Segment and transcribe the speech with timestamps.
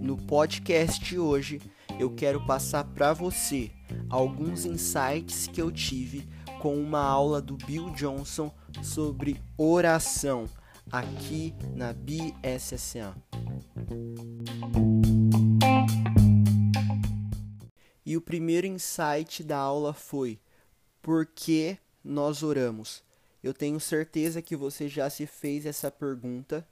[0.00, 1.60] No podcast de hoje,
[1.98, 3.70] eu quero passar para você
[4.08, 6.28] alguns insights que eu tive
[6.60, 8.52] com uma aula do Bill Johnson
[8.82, 10.48] sobre oração
[10.90, 13.14] aqui na BSSA.
[18.04, 20.40] E o primeiro insight da aula foi:
[21.02, 23.02] por que nós oramos?
[23.42, 26.66] Eu tenho certeza que você já se fez essa pergunta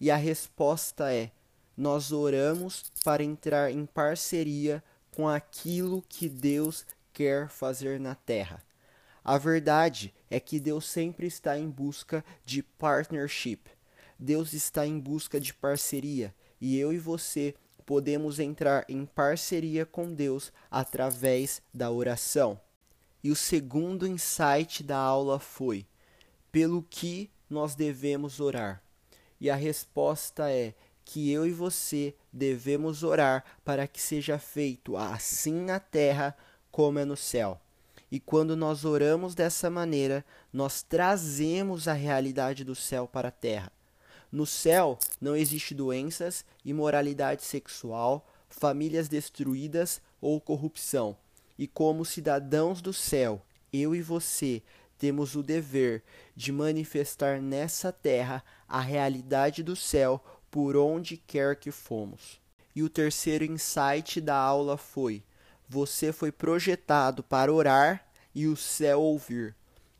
[0.00, 1.30] e a resposta é:
[1.76, 8.62] nós oramos para entrar em parceria com aquilo que Deus quer fazer na terra.
[9.24, 13.60] A verdade é que Deus sempre está em busca de partnership.
[14.18, 17.54] Deus está em busca de parceria e eu e você
[17.86, 22.60] podemos entrar em parceria com Deus através da oração.
[23.22, 25.86] E o segundo insight da aula foi:
[26.52, 28.82] pelo que nós devemos orar?
[29.40, 35.54] E a resposta é que eu e você devemos orar para que seja feito assim
[35.64, 36.36] na terra
[36.70, 37.60] como é no céu.
[38.10, 43.72] E quando nós oramos dessa maneira, nós trazemos a realidade do céu para a terra.
[44.30, 51.16] No céu não existe doenças, imoralidade sexual, famílias destruídas ou corrupção.
[51.58, 54.62] E como cidadãos do céu, eu e você
[55.02, 56.00] temos o dever
[56.36, 62.40] de manifestar nessa terra a realidade do céu por onde quer que fomos.
[62.72, 65.24] E o terceiro insight da aula foi:
[65.68, 69.56] você foi projetado para orar e o céu ouvir.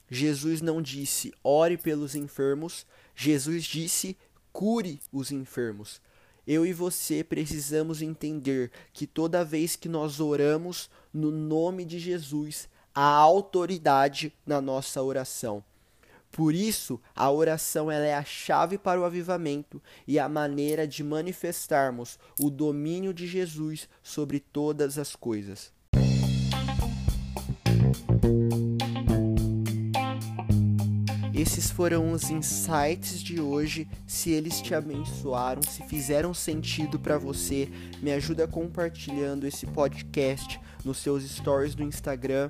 [0.09, 4.17] Jesus não disse ore pelos enfermos, Jesus disse
[4.53, 6.01] cure os enfermos.
[6.47, 12.69] Eu e você precisamos entender que toda vez que nós oramos no nome de Jesus,
[12.95, 15.63] há autoridade na nossa oração.
[16.33, 21.05] Por isso, a oração ela é a chave para o avivamento e a maneira de
[21.05, 25.71] manifestarmos o domínio de Jesus sobre todas as coisas.
[31.35, 33.87] Esses foram os insights de hoje.
[34.07, 37.69] Se eles te abençoaram, se fizeram sentido para você,
[38.01, 42.49] me ajuda compartilhando esse podcast nos seus stories do Instagram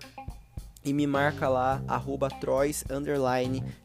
[0.85, 2.85] e me marca lá, arroba Trois,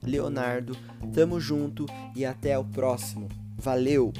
[0.02, 0.76] Leonardo.
[1.14, 1.86] Tamo junto
[2.16, 3.28] e até o próximo.
[3.58, 4.12] Valeu!